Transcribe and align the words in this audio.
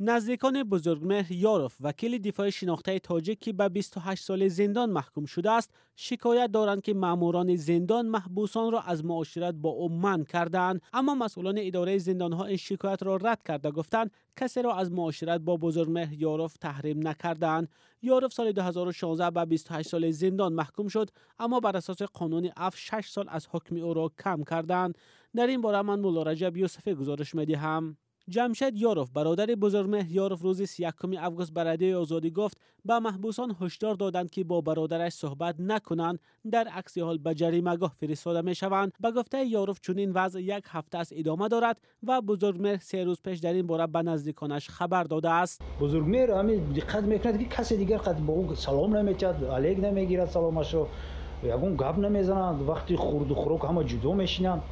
نزدیکان 0.00 0.62
بزرگمهر 0.62 1.32
یاروف 1.32 1.76
وکیل 1.80 2.18
دفاع 2.18 2.50
شناخته 2.50 2.98
تاجیک 2.98 3.38
که 3.40 3.52
به 3.52 3.68
28 3.68 4.24
سال 4.24 4.48
زندان 4.48 4.90
محکوم 4.90 5.24
شده 5.24 5.50
است 5.50 5.70
شکایت 5.96 6.52
دارند 6.52 6.82
که 6.82 6.94
ماموران 6.94 7.56
زندان 7.56 8.06
محبوسان 8.06 8.72
را 8.72 8.80
از 8.80 9.04
معاشرت 9.04 9.54
با 9.54 9.70
او 9.70 9.88
من 9.88 10.24
کردند 10.24 10.82
اما 10.92 11.14
مسئولان 11.14 11.54
اداره 11.58 11.98
زندان 11.98 12.32
ها 12.32 12.44
این 12.44 12.56
شکایت 12.56 13.02
را 13.02 13.16
رد 13.16 13.42
کرده 13.42 13.70
گفتند 13.70 14.10
کسی 14.36 14.62
را 14.62 14.74
از 14.74 14.92
معاشرت 14.92 15.40
با 15.40 15.56
بزرگمهر 15.56 16.12
یاروف 16.12 16.56
تحریم 16.56 17.08
نکردند 17.08 17.68
یاروف 18.02 18.32
سال 18.32 18.52
2016 18.52 19.30
به 19.30 19.44
28 19.44 19.88
سال 19.88 20.10
زندان 20.10 20.52
محکوم 20.52 20.88
شد 20.88 21.10
اما 21.38 21.60
بر 21.60 21.76
اساس 21.76 22.02
قانون 22.02 22.50
اف 22.56 22.76
6 22.76 23.08
سال 23.08 23.26
از 23.28 23.46
حکم 23.50 23.76
او 23.76 23.94
را 23.94 24.12
کم 24.24 24.44
کردند 24.44 24.98
در 25.36 25.46
این 25.46 25.60
باره 25.60 25.82
من 25.82 26.00
مولا 26.00 26.22
رجب 26.22 26.56
یوسفی 26.56 26.94
گزارش 26.94 27.34
می‌دهم. 27.34 27.96
جمشید 28.28 28.76
یاروف 28.76 29.10
برادر 29.10 29.46
بزرگمهر 29.46 30.10
یاروف 30.10 30.42
روز 30.42 30.62
31 30.62 30.94
اوگوست 31.24 31.52
بر 31.52 31.94
آزادی 31.94 32.30
گفت 32.30 32.58
به 32.84 32.98
محبوسان 32.98 33.56
هشدار 33.60 33.94
دادند 33.94 34.30
که 34.30 34.44
با 34.44 34.60
برادرش 34.60 35.12
صحبت 35.12 35.54
نکنند 35.58 36.18
در 36.50 36.68
عکس 36.68 36.98
حال 36.98 37.18
به 37.18 37.34
جریمهگاه 37.34 37.92
فرستاده 37.96 38.40
می 38.42 38.54
شوند. 38.54 38.92
به 39.00 39.10
گفته 39.10 39.44
یاروف 39.44 39.80
چنین 39.80 40.12
وضع 40.12 40.40
یک 40.40 40.64
هفته 40.66 40.98
است 40.98 41.12
ادامه 41.16 41.48
دارد 41.48 41.76
و 42.02 42.20
بزرگمهر 42.20 42.76
سه 42.76 43.04
روز 43.04 43.22
پیش 43.22 43.38
در 43.38 43.52
این 43.52 43.66
باره 43.66 43.86
به 43.86 44.02
نزدیکانش 44.02 44.68
خبر 44.68 45.04
داده 45.04 45.30
است. 45.30 45.62
بزرگمهر 45.80 46.30
همین 46.30 46.72
دقت 46.72 47.02
می‌کند 47.04 47.38
که 47.38 47.44
کسی 47.44 47.76
دیگر 47.76 47.96
قد 47.96 48.16
به 48.16 48.32
او 48.32 48.54
سلام 48.54 48.96
نمی‌کرد 48.96 49.44
علیک 49.44 49.78
نمی‌گیرد 49.78 50.28
سلامش 50.28 50.74
رو 50.74 50.88
یگون 51.44 51.76
گپ 51.76 51.98
نمی‌زنند 51.98 52.68
وقتی 52.68 52.96
خورد 52.96 53.30
و 53.30 53.34
خوراک 53.34 53.64
همه 53.64 53.84
جدا 53.84 54.12
میشینند. 54.12 54.62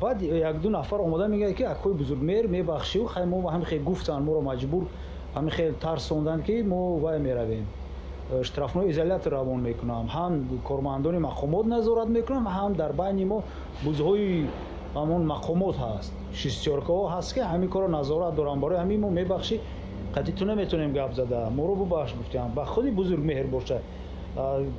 Баъд 0.00 0.22
якду 0.22 0.70
нафар 0.70 1.00
омода 1.00 1.26
мегӯяд 1.28 1.54
ки 1.56 1.62
акои 1.62 1.94
бузургмер 1.94 2.48
мебахшиву 2.48 3.06
хай 3.06 3.26
мо 3.26 3.36
ҳами 3.50 3.64
хел 3.64 3.82
гуфтанд 3.82 4.24
моро 4.24 4.40
маҷбур 4.40 4.84
ҳами 5.34 5.50
хел 5.50 5.72
тарсонданд 5.80 6.44
ки 6.44 6.62
мо 6.62 6.98
вай 6.98 7.18
меравем. 7.18 7.66
Штрафнои 8.42 8.90
изолятор 8.90 9.32
равон 9.32 9.60
мекунам 9.60 10.06
ҳам 10.16 10.32
кормандони 10.64 11.18
мақомот 11.18 11.66
назорат 11.66 12.08
мекунам 12.08 12.46
ҳам 12.46 12.72
дар 12.74 12.92
байни 12.92 13.24
мо 13.24 13.42
бузҳои 13.84 14.46
ҳамон 14.94 15.22
мақомот 15.34 15.76
ҳаст. 15.84 16.12
Шестёркаҳо 16.40 17.04
ҳаст 17.14 17.30
ки 17.34 17.40
ҳамин 17.40 17.68
корро 17.68 17.88
назорат 17.88 18.34
дорам 18.34 18.60
барои 18.60 18.78
ҳамин 18.82 19.00
мо 19.00 19.10
мебахшӣ. 19.10 19.58
Қати 20.14 20.32
ту 20.32 20.44
наметонем 20.44 20.92
гап 20.92 21.14
зада? 21.14 21.50
Моро 21.50 21.74
бубахш 21.74 22.14
гуфтем 22.14 22.50
ба 22.56 22.64
худи 22.64 22.90
бузургмеҳр 22.90 23.46
бошад 23.46 23.82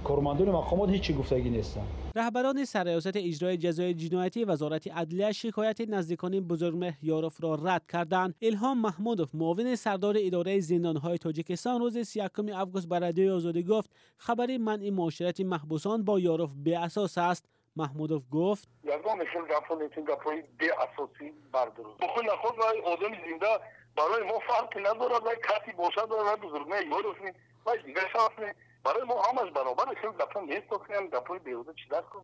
کارمندان 0.04 0.50
مقامات 0.50 0.90
هیچی 0.90 1.14
گفتگی 1.14 1.50
نیستن. 1.50 1.82
رهبران 2.16 2.66
سرایاست 2.66 3.16
اجرای 3.16 3.58
جزای 3.58 3.94
جنایتی 3.94 4.44
وزارت 4.46 4.88
عدلیه 4.88 5.32
شکایت 5.32 5.82
نزدیکان 5.82 6.40
بزرگمهر 6.40 6.98
یاروف 7.02 7.44
را 7.44 7.56
رد 7.56 7.88
کردند. 7.92 8.36
الهام 8.42 8.82
محمودوف 8.82 9.36
معاون 9.36 9.76
سردار 9.76 10.16
اداره 10.18 10.60
زندانهای 10.60 11.18
تاجیکستان 11.18 11.80
روز 11.80 11.98
31 11.98 12.40
اوگوست 12.40 12.88
بر 12.88 13.00
رادیو 13.00 13.36
آزادی 13.36 13.64
گفت 13.64 13.90
خبری 14.18 14.58
منع 14.58 14.90
معاشرت 14.90 15.42
محبوسان 15.42 16.06
با 16.06 16.20
یاروف 16.20 16.52
به 16.64 16.78
اساس 16.78 17.18
است. 17.18 17.46
محمودوف 17.76 18.24
گفت 18.32 18.70
یگان 18.84 19.18
مثل 19.18 19.48
گپون 19.50 19.82
این 19.82 20.06
گپای 20.06 20.44
به 20.58 20.66
اساسی 20.66 21.32
بردارد 21.52 21.98
بخون 22.02 22.26
نخود 22.26 22.60
آدم 22.86 23.14
زنده 23.14 23.48
برای 23.96 24.28
ما 24.28 24.40
فرق 24.40 24.78
ندارد 24.78 25.24
و 25.26 25.30
کسی 25.30 25.72
باشد 25.78 26.12
و 26.12 26.48
بزرگمهر 26.48 26.84
یاروف 26.88 27.18
و 27.66 27.78
دیگه 27.86 28.02
شخص 28.14 28.54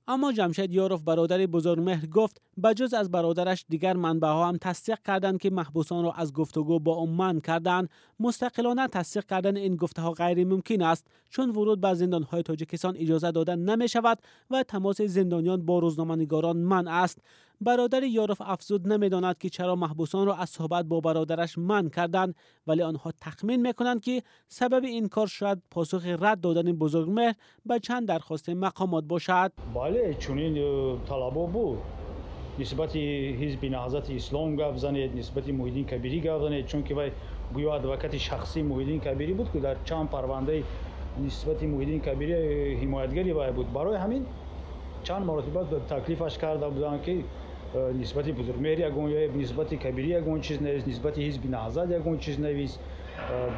اما 0.08 0.32
جمشید 0.32 0.74
یاروف 0.74 1.02
برادر 1.02 1.46
بزرگمهر 1.46 2.06
گفت 2.06 2.42
بجز 2.64 2.94
از 2.94 3.12
برادرش 3.12 3.66
دیگر 3.70 3.94
منبع 3.94 4.28
ها 4.28 4.48
هم 4.48 4.58
تصدیق 4.58 5.00
کردند 5.02 5.40
که 5.42 5.50
محبوسان 5.50 6.04
را 6.04 6.12
از 6.12 6.34
گفتگو 6.34 6.80
با 6.80 7.06
من 7.06 7.40
کردند. 7.40 7.90
مستقلانه 8.20 8.88
تصدیق 8.88 9.26
کردن 9.26 9.58
این 9.58 9.76
گفته 9.76 10.02
ها 10.02 10.12
غیر 10.12 10.48
ممکن 10.48 10.82
است 10.82 11.08
چون 11.30 11.50
ورود 11.50 11.82
به 11.82 11.94
زندان 11.94 12.24
های 12.24 12.44
تاجیکستان 12.44 12.98
اجازه 12.98 13.32
داده 13.32 13.56
نمی 13.56 13.88
شود 13.88 14.20
و 14.52 14.64
تماس 14.64 15.02
زندانیان 15.02 15.66
با 15.66 15.80
روزنامه‌نگاران 15.80 16.58
من 16.58 16.88
است. 16.88 17.22
برادر 17.62 18.04
یاروف 18.04 18.42
افزود 18.42 18.88
نمی‌داند 18.88 19.38
که 19.38 19.50
چرا 19.50 19.76
محبوسان 19.76 20.28
را 20.28 20.36
از 20.36 20.50
صحبت 20.50 20.86
با 20.86 21.00
برادرش 21.00 21.58
من 21.58 21.90
کردند 21.90 22.36
ولی 22.68 22.82
آنها 22.82 23.12
تخمین 23.22 23.62
می‌کنند 23.62 24.02
که 24.02 24.24
سبب 24.48 24.84
این 24.84 25.08
کار 25.08 25.28
شاید 25.28 25.62
پاسخ 25.72 26.06
رد 26.06 26.42
دادن 26.42 26.72
بزرگمهر 26.72 27.34
به 27.66 27.80
چند 27.80 28.08
درخواست 28.08 28.50
مقامات 28.50 29.04
باشد. 29.04 29.52
بله 29.76 30.14
چون 30.14 30.38
این 30.40 30.54
طلبا 31.06 31.46
بود. 31.46 31.78
نسبت 32.60 32.96
حزب 32.96 33.66
نهضت 33.66 34.10
اسلام 34.10 34.56
گفت 34.56 34.78
زنید 34.78 35.18
نسبت 35.18 35.50
محیدین 35.50 35.86
کبیری 35.86 36.22
گفت 36.22 36.44
زنید 36.44 36.66
چون 36.66 36.84
که 36.84 36.96
وای 36.96 37.12
گویا 37.54 37.76
ادوکت 37.76 38.18
شخصی 38.18 38.62
محیدین 38.62 39.00
کبیری 39.00 39.34
بود 39.34 39.52
که 39.54 39.60
در 39.60 39.76
چند 39.84 40.10
پرونده 40.10 40.64
نسبت 41.26 41.64
محیدین 41.64 42.02
کبیری 42.02 42.76
حمایتگری 42.76 43.32
وای 43.32 43.52
بود. 43.52 43.74
برای 43.74 43.96
همین 43.96 44.26
چند 45.04 45.26
مرتبه 45.26 45.80
تکلیفش 45.80 46.38
کرده 46.38 46.70
بودند 46.70 47.02
که 47.02 47.24
نسبتی 47.76 48.32
بزرگمهری 48.32 48.84
اگون 48.84 49.12
یا 49.12 49.32
نسبتی 49.32 49.78
کبیری 49.78 50.16
اگون 50.16 50.42
چیز 50.42 50.62
نویس 50.62 50.88
نسبتی 50.88 51.28
حزب 51.28 51.46
نهزاد 51.46 51.94
اگون 51.94 52.18
چیز 52.18 52.40
نویس 52.40 52.78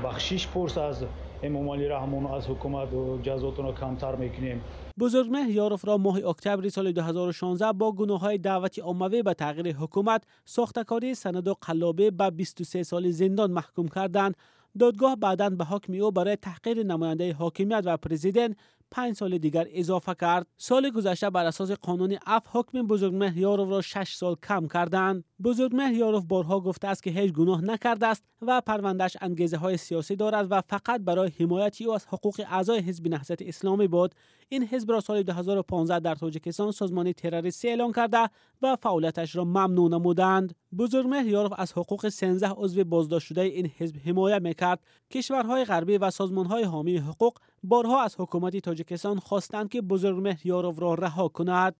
بخشش 0.03 0.47
پرس 0.47 0.77
از 0.77 1.05
امامالی 1.43 1.87
رحمان 1.87 2.25
از 2.25 2.47
حکومت 2.47 2.93
و 2.93 3.19
جزاتون 3.23 3.65
رو 3.65 3.71
کمتر 3.71 4.15
می‌کنیم 4.15 4.61
بزرگمه 4.99 5.51
یارف 5.51 5.85
را 5.85 5.97
ماه 5.97 6.25
اکتبر 6.25 6.69
سال 6.69 6.91
2016 6.91 7.71
با 7.71 7.91
گناه 7.91 8.19
های 8.19 8.37
دعوت 8.37 8.79
عاموی 8.79 9.23
به 9.23 9.33
تغییر 9.33 9.75
حکومت 9.75 10.23
ساختکاری 10.45 11.15
سند 11.15 11.47
و 11.47 11.55
قلابه 11.61 12.11
به 12.11 12.29
23 12.29 12.83
سال 12.83 13.09
زندان 13.09 13.51
محکوم 13.51 13.87
کردند 13.87 14.35
دادگاه 14.79 15.15
بعدا 15.15 15.49
به 15.49 15.65
حکمی 15.65 15.99
او 15.99 16.11
برای 16.11 16.35
تحقیر 16.35 16.83
نماینده 16.83 17.33
حاکمیت 17.33 17.81
و 17.85 17.97
پرزیدنت 17.97 18.57
پنج 18.91 19.15
سال 19.15 19.37
دیگر 19.37 19.67
اضافه 19.71 20.13
کرد. 20.13 20.47
سال 20.57 20.89
گذشته 20.89 21.29
بر 21.29 21.45
اساس 21.45 21.71
قانون 21.71 22.17
اف 22.25 22.47
حکم 22.51 22.87
بزرگمهر 22.87 23.37
یاروف 23.37 23.69
را 23.69 23.81
شش 23.81 24.15
سال 24.15 24.35
کم 24.47 24.67
کردند. 24.67 25.23
بزرگمهر 25.43 25.93
یاروف 25.93 26.25
بارها 26.25 26.59
گفته 26.59 26.87
است 26.87 27.03
که 27.03 27.09
هیچ 27.11 27.33
گناه 27.33 27.61
نکرده 27.61 28.07
است 28.07 28.23
و 28.41 28.61
پروندهش 28.61 29.17
انگیزه 29.21 29.57
های 29.57 29.77
سیاسی 29.77 30.15
دارد 30.15 30.47
و 30.49 30.61
فقط 30.61 31.01
برای 31.01 31.31
حمایت 31.39 31.81
او 31.81 31.93
از 31.93 32.05
حقوق 32.05 32.41
اعضای 32.49 32.79
حزب 32.79 33.07
نهضت 33.07 33.41
اسلامی 33.41 33.87
بود 33.87 34.15
این 34.49 34.63
حزب 34.63 34.91
را 34.91 34.99
سال 34.99 35.23
2015 35.23 35.99
در 35.99 36.15
تاجیکستان 36.15 36.71
سازمانی 36.71 37.13
تروریستی 37.13 37.69
اعلان 37.69 37.91
کرده 37.91 38.29
و 38.61 38.75
فعالیتش 38.75 39.35
را 39.35 39.43
ممنوع 39.43 39.89
نمودند. 39.89 40.55
بزرگمهر 40.77 41.25
یاروف 41.25 41.53
از 41.57 41.71
حقوق 41.71 42.09
13 42.09 42.49
عضو 42.49 42.83
بازداشت 42.83 43.27
شده 43.27 43.41
این 43.41 43.71
حزب 43.77 43.95
حمایت 44.05 44.41
می‌کرد. 44.41 44.79
کشورهای 45.11 45.65
غربی 45.65 45.97
و 45.97 46.09
سازمانهای 46.09 46.63
حامی 46.63 46.97
حقوق 46.97 47.37
بارها 47.63 48.01
از 48.01 48.15
حکومت 48.19 48.57
تاجیکستان 48.57 49.19
خواستند 49.19 49.69
که 49.69 49.81
بزرگمهر 49.81 50.47
یاروف 50.47 50.79
را 50.79 50.93
رها 50.93 51.27
کند. 51.27 51.75